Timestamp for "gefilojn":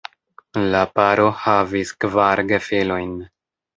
2.53-3.13